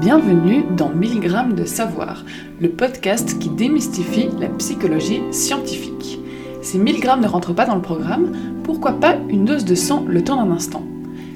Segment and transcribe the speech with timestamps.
[0.00, 2.24] Bienvenue dans 1000 grammes de savoir,
[2.58, 6.18] le podcast qui démystifie la psychologie scientifique.
[6.62, 8.32] Si 1000 grammes ne rentrent pas dans le programme,
[8.64, 10.86] pourquoi pas une dose de sang le temps d'un instant?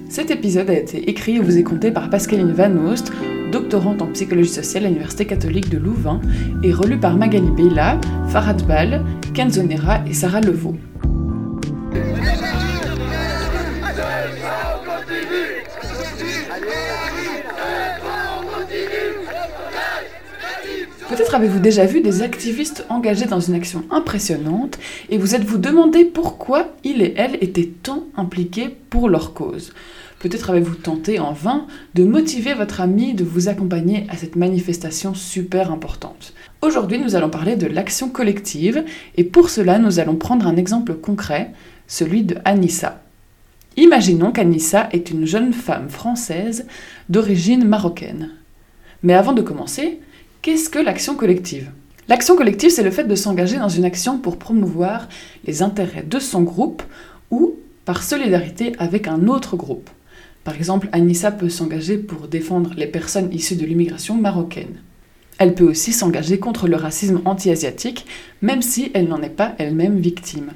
[0.09, 3.13] Cet épisode a été écrit et vous est compté par Pascaline Van Oost,
[3.53, 6.23] doctorante en psychologie sociale à l'Université catholique de Louvain,
[6.63, 9.05] et relu par Magali Bella, Farad Bal,
[9.35, 10.77] Kenzo Nera et Sarah Levaux.
[21.09, 24.79] Peut-être avez-vous déjà vu des activistes engagés dans une action impressionnante
[25.11, 29.75] et vous êtes-vous demandé pourquoi ils et elles étaient tant impliqués pour leur cause?
[30.19, 35.13] Peut-être avez-vous tenté en vain de motiver votre ami de vous accompagner à cette manifestation
[35.13, 36.33] super importante.
[36.63, 38.83] Aujourd'hui, nous allons parler de l'action collective
[39.19, 41.51] et pour cela, nous allons prendre un exemple concret,
[41.87, 43.03] celui de Anissa.
[43.77, 46.67] Imaginons qu'Anissa est une jeune femme française
[47.11, 48.31] d'origine marocaine.
[49.03, 50.01] Mais avant de commencer,
[50.45, 51.71] Qu'est-ce que l'action collective?
[52.07, 55.09] L'action collective, c'est le fait de s'engager dans une action pour promouvoir
[55.47, 56.83] les intérêts de son groupe
[57.31, 57.55] ou
[57.87, 59.89] par solidarité avec un autre groupe.
[60.45, 64.83] Par exemple, Anissa peut s'engager pour défendre les personnes issues de l'immigration marocaine.
[65.39, 68.05] Elle peut aussi s'engager contre le racisme anti-asiatique,
[68.43, 70.51] même si elle n'en est pas elle-même victime.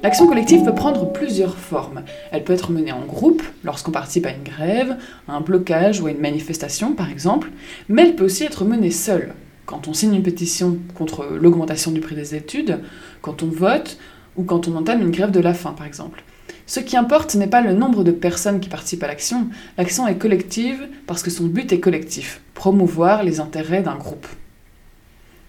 [0.00, 2.04] L'action collective peut prendre plusieurs formes.
[2.30, 4.96] Elle peut être menée en groupe, lorsqu'on participe à une grève,
[5.26, 7.50] à un blocage ou à une manifestation par exemple,
[7.88, 9.34] mais elle peut aussi être menée seule,
[9.66, 12.78] quand on signe une pétition contre l'augmentation du prix des études,
[13.22, 13.98] quand on vote
[14.36, 16.22] ou quand on entame une grève de la faim par exemple.
[16.66, 20.18] Ce qui importe n'est pas le nombre de personnes qui participent à l'action, l'action est
[20.18, 24.28] collective parce que son but est collectif, promouvoir les intérêts d'un groupe.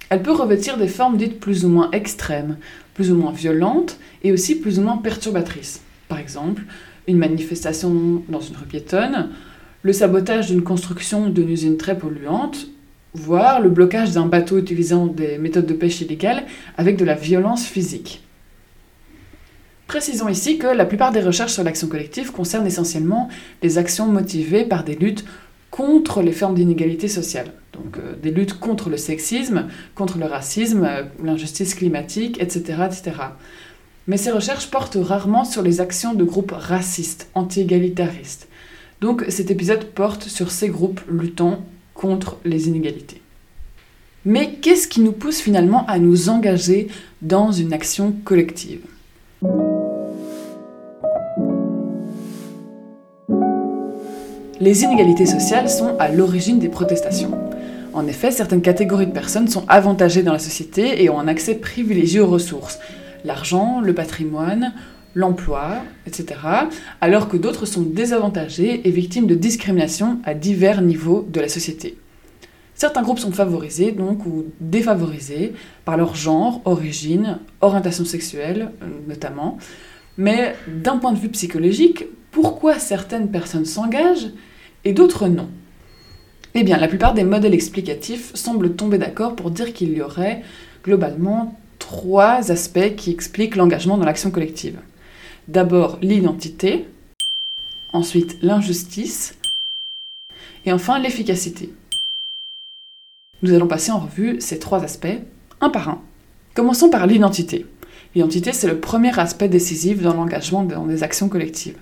[0.10, 2.58] Elle peut revêtir des formes dites plus ou moins extrêmes,
[3.00, 5.80] plus ou moins violentes et aussi plus ou moins perturbatrices.
[6.10, 6.64] Par exemple,
[7.08, 9.30] une manifestation dans une rue piétonne,
[9.84, 12.68] le sabotage d'une construction d'une usine très polluante,
[13.14, 16.44] voire le blocage d'un bateau utilisant des méthodes de pêche illégales
[16.76, 18.22] avec de la violence physique.
[19.88, 23.30] Précisons ici que la plupart des recherches sur l'action collective concernent essentiellement
[23.64, 25.24] les actions motivées par des luttes
[25.72, 27.54] contre les formes d'inégalité sociale.
[27.74, 33.12] Donc euh, des luttes contre le sexisme, contre le racisme, euh, l'injustice climatique, etc., etc.
[34.08, 38.48] Mais ces recherches portent rarement sur les actions de groupes racistes, anti-égalitaristes.
[39.02, 41.64] Donc cet épisode porte sur ces groupes luttant
[41.94, 43.22] contre les inégalités.
[44.26, 46.90] Mais qu'est-ce qui nous pousse finalement à nous engager
[47.22, 48.82] dans une action collective?
[54.62, 57.32] Les inégalités sociales sont à l'origine des protestations.
[57.94, 61.56] En effet, certaines catégories de personnes sont avantagées dans la société et ont un accès
[61.56, 62.78] privilégié aux ressources,
[63.24, 64.74] l'argent, le patrimoine,
[65.16, 66.42] l'emploi, etc.,
[67.00, 71.98] alors que d'autres sont désavantagées et victimes de discrimination à divers niveaux de la société.
[72.76, 75.54] Certains groupes sont favorisés donc ou défavorisés
[75.86, 78.72] par leur genre, origine, orientation sexuelle
[79.08, 79.58] notamment.
[80.18, 84.32] Mais d'un point de vue psychologique, pourquoi certaines personnes s'engagent
[84.90, 85.48] et d'autres non.
[86.56, 90.42] Eh bien, la plupart des modèles explicatifs semblent tomber d'accord pour dire qu'il y aurait
[90.84, 94.80] globalement trois aspects qui expliquent l'engagement dans l'action collective.
[95.48, 96.88] D'abord l'identité,
[97.94, 99.36] ensuite l'injustice,
[100.66, 101.72] et enfin l'efficacité.
[103.44, 105.20] Nous allons passer en revue ces trois aspects,
[105.62, 106.02] un par un.
[106.56, 107.68] Commençons par l'identité.
[108.16, 111.78] L'identité, c'est le premier aspect décisif dans l'engagement dans des actions collectives.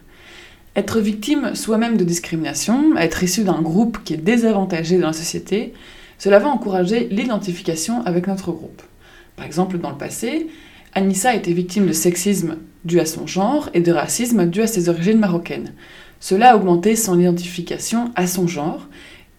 [0.77, 5.73] Être victime soi-même de discrimination, être issu d'un groupe qui est désavantagé dans la société,
[6.19, 8.83] cela va encourager l'identification avec notre groupe.
[9.35, 10.49] Par exemple, dans le passé,
[10.93, 14.87] Anissa était victime de sexisme dû à son genre et de racisme dû à ses
[14.87, 15.73] origines marocaines.
[16.19, 18.87] Cela a augmenté son identification à son genre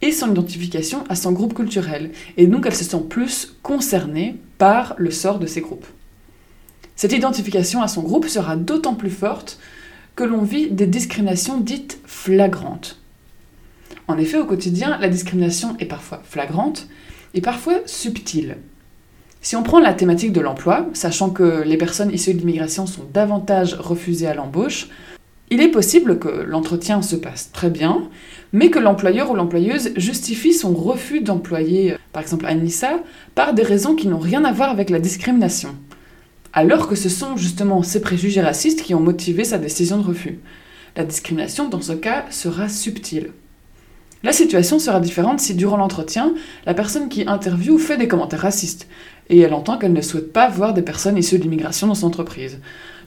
[0.02, 4.96] et son identification à son groupe culturel, et donc elle se sent plus concernée par
[4.98, 5.86] le sort de ces groupes.
[6.96, 9.60] Cette identification à son groupe sera d'autant plus forte
[10.18, 12.98] que l'on vit des discriminations dites flagrantes.
[14.08, 16.88] En effet, au quotidien, la discrimination est parfois flagrante
[17.34, 18.56] et parfois subtile.
[19.42, 23.04] Si on prend la thématique de l'emploi, sachant que les personnes issues de l'immigration sont
[23.14, 24.88] davantage refusées à l'embauche,
[25.50, 28.02] il est possible que l'entretien se passe très bien,
[28.52, 32.98] mais que l'employeur ou l'employeuse justifie son refus d'employer, par exemple Anissa,
[33.36, 35.76] par des raisons qui n'ont rien à voir avec la discrimination
[36.52, 40.38] alors que ce sont justement ces préjugés racistes qui ont motivé sa décision de refus.
[40.96, 43.32] La discrimination, dans ce cas, sera subtile.
[44.24, 46.34] La situation sera différente si durant l'entretien,
[46.66, 48.88] la personne qui interviewe fait des commentaires racistes,
[49.28, 52.06] et elle entend qu'elle ne souhaite pas voir des personnes issues de l'immigration dans son
[52.08, 52.58] entreprise.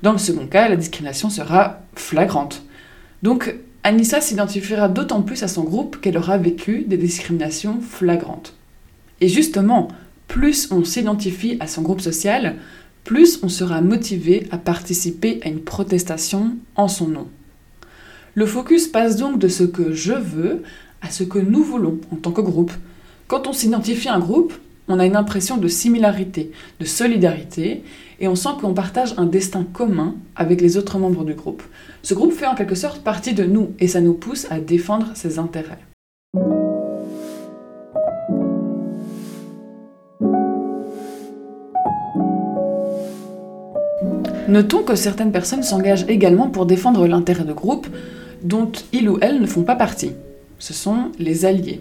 [0.03, 2.63] Dans le second cas, la discrimination sera flagrante.
[3.23, 8.53] Donc, Anissa s'identifiera d'autant plus à son groupe qu'elle aura vécu des discriminations flagrantes.
[9.19, 9.89] Et justement,
[10.27, 12.55] plus on s'identifie à son groupe social,
[13.03, 17.27] plus on sera motivé à participer à une protestation en son nom.
[18.36, 20.63] Le focus passe donc de ce que je veux
[21.01, 22.71] à ce que nous voulons en tant que groupe.
[23.27, 24.53] Quand on s'identifie à un groupe,
[24.88, 27.83] on a une impression de similarité, de solidarité,
[28.19, 31.63] et on sent qu'on partage un destin commun avec les autres membres du groupe.
[32.03, 35.07] Ce groupe fait en quelque sorte partie de nous, et ça nous pousse à défendre
[35.15, 35.80] ses intérêts.
[44.51, 47.88] Notons que certaines personnes s'engagent également pour défendre l'intérêt de groupe
[48.44, 50.12] dont ils ou elles ne font pas partie.
[50.59, 51.80] Ce sont les alliés.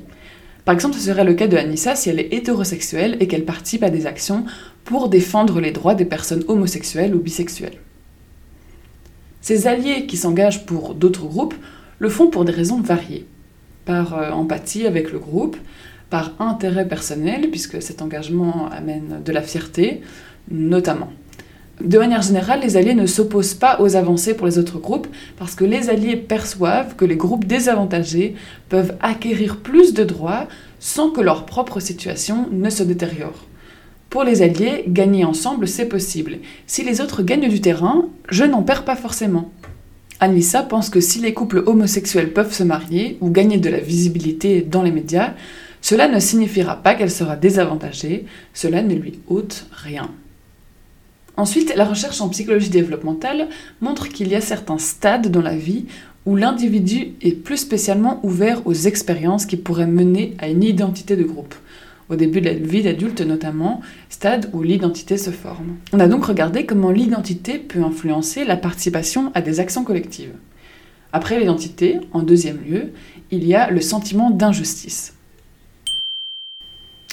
[0.65, 3.83] Par exemple, ce serait le cas de Anissa si elle est hétérosexuelle et qu'elle participe
[3.83, 4.45] à des actions
[4.85, 7.79] pour défendre les droits des personnes homosexuelles ou bisexuelles.
[9.41, 11.57] Ces alliés qui s'engagent pour d'autres groupes
[11.99, 13.27] le font pour des raisons variées.
[13.85, 15.57] Par euh, empathie avec le groupe,
[16.09, 20.03] par intérêt personnel, puisque cet engagement amène de la fierté,
[20.49, 21.11] notamment.
[21.81, 25.07] De manière générale, les alliés ne s'opposent pas aux avancées pour les autres groupes
[25.39, 28.35] parce que les alliés perçoivent que les groupes désavantagés
[28.69, 30.47] peuvent acquérir plus de droits
[30.79, 33.47] sans que leur propre situation ne se détériore.
[34.11, 36.39] Pour les alliés, gagner ensemble, c'est possible.
[36.67, 39.51] Si les autres gagnent du terrain, je n'en perds pas forcément.
[40.19, 44.61] Anissa pense que si les couples homosexuels peuvent se marier ou gagner de la visibilité
[44.61, 45.33] dans les médias,
[45.81, 50.11] cela ne signifiera pas qu'elle sera désavantagée, cela ne lui ôte rien.
[51.37, 53.49] Ensuite, la recherche en psychologie développementale
[53.81, 55.87] montre qu'il y a certains stades dans la vie
[56.27, 61.25] où l'individu est plus spécialement ouvert aux expériences qui pourraient mener à une identité de
[61.25, 61.55] groupe.
[62.11, 65.77] Au début de la vie d'adulte notamment, stade où l'identité se forme.
[65.93, 70.35] On a donc regardé comment l'identité peut influencer la participation à des actions collectives.
[71.13, 72.93] Après l'identité, en deuxième lieu,
[73.31, 75.15] il y a le sentiment d'injustice.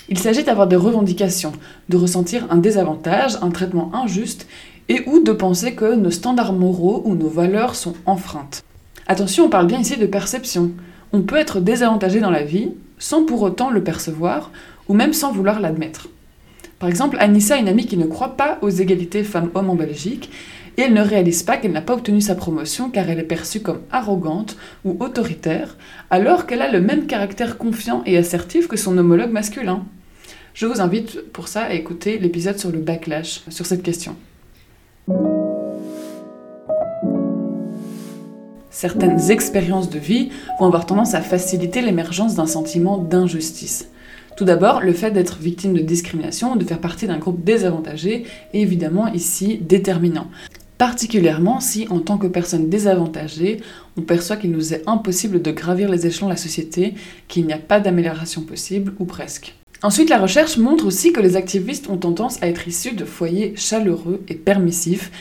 [0.09, 1.51] Il s'agit d'avoir des revendications,
[1.89, 4.47] de ressentir un désavantage, un traitement injuste,
[4.89, 8.63] et ou de penser que nos standards moraux ou nos valeurs sont enfreintes.
[9.07, 10.71] Attention, on parle bien ici de perception.
[11.11, 14.51] On peut être désavantagé dans la vie sans pour autant le percevoir,
[14.87, 16.09] ou même sans vouloir l'admettre.
[16.79, 20.29] Par exemple, Anissa a une amie qui ne croit pas aux égalités femmes-hommes en Belgique,
[20.77, 23.61] et elle ne réalise pas qu'elle n'a pas obtenu sa promotion car elle est perçue
[23.61, 25.75] comme arrogante ou autoritaire,
[26.11, 29.83] alors qu'elle a le même caractère confiant et assertif que son homologue masculin.
[30.57, 34.15] Je vous invite pour ça à écouter l'épisode sur le backlash sur cette question.
[38.71, 43.89] Certaines expériences de vie vont avoir tendance à faciliter l'émergence d'un sentiment d'injustice.
[44.35, 48.59] Tout d'abord, le fait d'être victime de discrimination, de faire partie d'un groupe désavantagé, est
[48.59, 50.25] évidemment ici déterminant.
[50.79, 53.61] Particulièrement si, en tant que personne désavantagée,
[53.95, 56.95] on perçoit qu'il nous est impossible de gravir les échelons de la société,
[57.27, 59.53] qu'il n'y a pas d'amélioration possible, ou presque.
[59.83, 63.53] Ensuite, la recherche montre aussi que les activistes ont tendance à être issus de foyers
[63.55, 65.11] chaleureux et permissifs,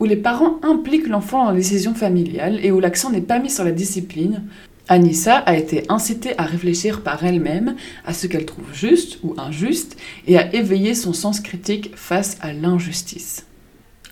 [0.00, 3.50] où les parents impliquent l'enfant dans la décision familiale et où l'accent n'est pas mis
[3.50, 4.44] sur la discipline.
[4.88, 7.76] Anissa a été incitée à réfléchir par elle-même
[8.06, 12.54] à ce qu'elle trouve juste ou injuste et à éveiller son sens critique face à
[12.54, 13.44] l'injustice.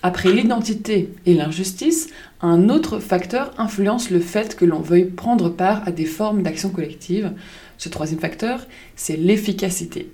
[0.03, 2.09] Après l'identité et l'injustice,
[2.41, 6.69] un autre facteur influence le fait que l'on veuille prendre part à des formes d'action
[6.69, 7.31] collective.
[7.77, 8.65] Ce troisième facteur,
[8.95, 10.11] c'est l'efficacité.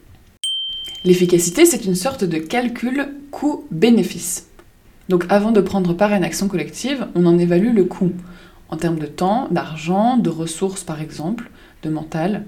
[1.06, 4.48] L'efficacité, c'est une sorte de calcul coût-bénéfice.
[5.10, 8.12] Donc avant de prendre part à une action collective, on en évalue le coût,
[8.70, 11.50] en termes de temps, d'argent, de ressources par exemple,
[11.84, 12.46] de mental.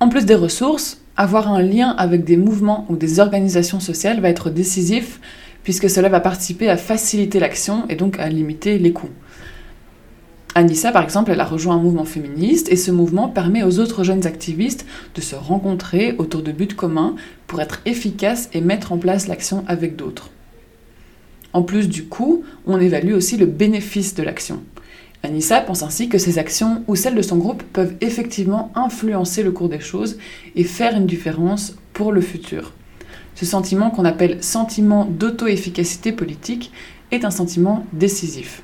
[0.00, 4.28] En plus des ressources, avoir un lien avec des mouvements ou des organisations sociales va
[4.28, 5.20] être décisif
[5.64, 9.10] puisque cela va participer à faciliter l'action et donc à limiter les coûts.
[10.56, 14.04] Anissa, par exemple, elle a rejoint un mouvement féministe et ce mouvement permet aux autres
[14.04, 17.16] jeunes activistes de se rencontrer autour de buts communs
[17.48, 20.30] pour être efficaces et mettre en place l'action avec d'autres.
[21.52, 24.62] En plus du coût, on évalue aussi le bénéfice de l'action.
[25.24, 29.50] Anissa pense ainsi que ses actions ou celles de son groupe peuvent effectivement influencer le
[29.50, 30.18] cours des choses
[30.54, 32.72] et faire une différence pour le futur.
[33.34, 36.70] Ce sentiment qu'on appelle sentiment d'auto-efficacité politique
[37.10, 38.62] est un sentiment décisif.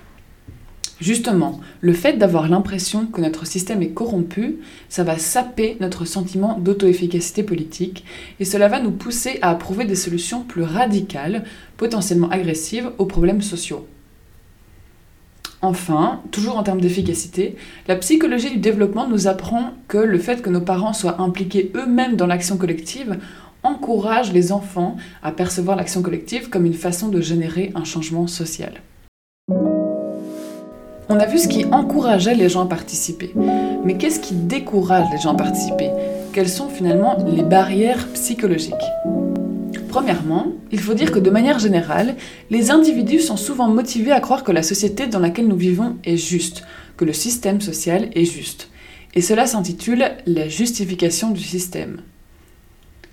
[1.00, 4.58] Justement, le fait d'avoir l'impression que notre système est corrompu,
[4.90, 8.04] ça va saper notre sentiment d'auto-efficacité politique
[8.38, 11.44] et cela va nous pousser à approuver des solutions plus radicales,
[11.78, 13.86] potentiellement agressives aux problèmes sociaux.
[15.62, 20.50] Enfin, toujours en termes d'efficacité, la psychologie du développement nous apprend que le fait que
[20.50, 23.18] nos parents soient impliqués eux-mêmes dans l'action collective
[23.62, 28.72] encourage les enfants à percevoir l'action collective comme une façon de générer un changement social.
[31.12, 33.32] On a vu ce qui encourageait les gens à participer.
[33.84, 35.90] Mais qu'est-ce qui décourage les gens à participer?
[36.32, 38.74] Quelles sont finalement les barrières psychologiques?
[39.88, 42.14] Premièrement, il faut dire que de manière générale,
[42.50, 46.16] les individus sont souvent motivés à croire que la société dans laquelle nous vivons est
[46.16, 46.62] juste,
[46.96, 48.68] que le système social est juste.
[49.16, 52.02] Et cela s'intitule la justification du système.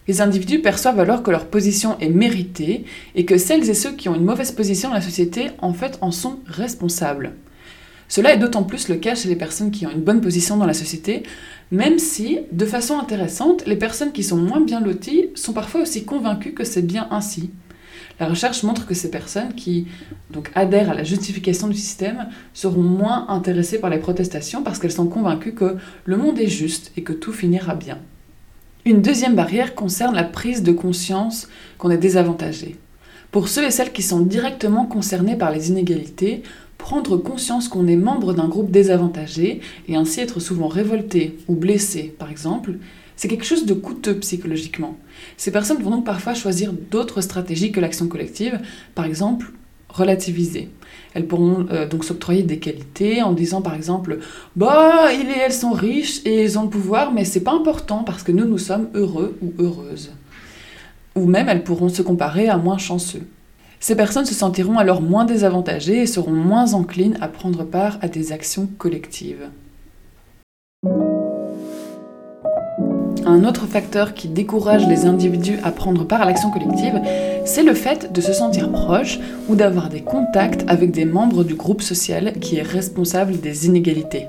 [0.08, 2.86] Les individus perçoivent alors que leur position est méritée
[3.16, 5.98] et que celles et ceux qui ont une mauvaise position dans la société en fait
[6.02, 7.34] en sont responsables.
[8.08, 10.66] Cela est d'autant plus le cas chez les personnes qui ont une bonne position dans
[10.66, 11.24] la société,
[11.72, 16.06] même si, de façon intéressante, les personnes qui sont moins bien loties sont parfois aussi
[16.06, 17.52] convaincues que c'est bien ainsi.
[18.20, 19.88] La recherche montre que ces personnes qui
[20.32, 24.92] donc, adhèrent à la justification du système seront moins intéressées par les protestations parce qu'elles
[24.92, 28.00] sont convaincues que le monde est juste et que tout finira bien.
[28.86, 31.48] Une deuxième barrière concerne la prise de conscience
[31.78, 32.78] qu'on est désavantagé.
[33.32, 36.42] Pour ceux et celles qui sont directement concernés par les inégalités,
[36.78, 42.16] prendre conscience qu'on est membre d'un groupe désavantagé et ainsi être souvent révolté ou blessé,
[42.18, 42.74] par exemple,
[43.16, 44.96] c'est quelque chose de coûteux psychologiquement.
[45.38, 48.60] Ces personnes vont donc parfois choisir d'autres stratégies que l'action collective,
[48.94, 49.52] par exemple
[49.90, 50.70] relativiser.
[51.14, 54.20] Elles pourront euh, donc s'octroyer des qualités en disant par exemple
[54.56, 58.04] Bah, ils et elles sont riches et ils ont le pouvoir, mais c'est pas important
[58.04, 60.12] parce que nous, nous sommes heureux ou heureuses.
[61.16, 63.24] Ou même elles pourront se comparer à moins chanceux.
[63.80, 68.08] Ces personnes se sentiront alors moins désavantagées et seront moins enclines à prendre part à
[68.08, 69.50] des actions collectives.
[73.26, 77.02] Un autre facteur qui décourage les individus à prendre part à l'action collective,
[77.46, 81.54] c'est le fait de se sentir proche ou d'avoir des contacts avec des membres du
[81.54, 84.28] groupe social qui est responsable des inégalités.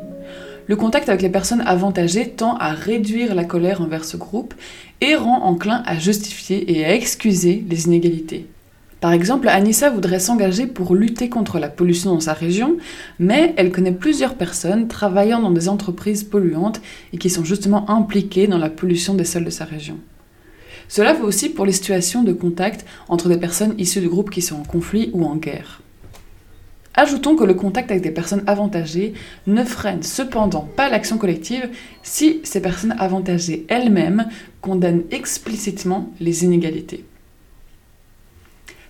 [0.66, 4.52] Le contact avec les personnes avantagées tend à réduire la colère envers ce groupe
[5.00, 8.46] et rend enclin à justifier et à excuser les inégalités.
[9.00, 12.78] Par exemple, Anissa voudrait s'engager pour lutter contre la pollution dans sa région,
[13.20, 16.80] mais elle connaît plusieurs personnes travaillant dans des entreprises polluantes
[17.12, 19.98] et qui sont justement impliquées dans la pollution des sols de sa région.
[20.88, 24.42] Cela vaut aussi pour les situations de contact entre des personnes issues de groupes qui
[24.42, 25.80] sont en conflit ou en guerre.
[26.94, 29.12] Ajoutons que le contact avec des personnes avantagées
[29.46, 31.68] ne freine cependant pas l'action collective
[32.02, 34.26] si ces personnes avantagées elles-mêmes
[34.60, 37.04] condamnent explicitement les inégalités.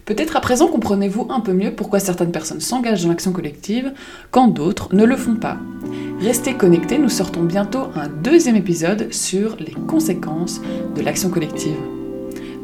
[0.09, 3.93] Peut-être à présent comprenez-vous un peu mieux pourquoi certaines personnes s'engagent dans l'action collective
[4.31, 5.59] quand d'autres ne le font pas.
[6.23, 10.63] Restez connectés, nous sortons bientôt un deuxième épisode sur les conséquences
[10.97, 11.77] de l'action collective.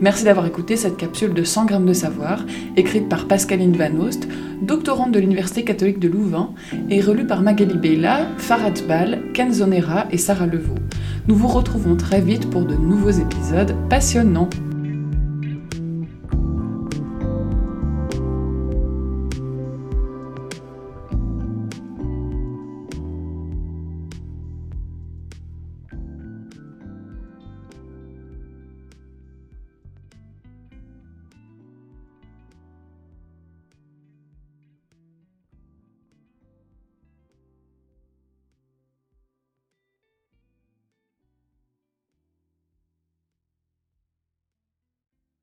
[0.00, 2.46] Merci d'avoir écouté cette capsule de 100 grammes de savoir,
[2.78, 4.26] écrite par Pascaline Van Oost,
[4.62, 6.48] doctorante de l'Université catholique de Louvain,
[6.88, 10.78] et relue par Magali Beyla, Farad Bal, Ken Zonera et Sarah Levaux.
[11.28, 14.48] Nous vous retrouvons très vite pour de nouveaux épisodes passionnants.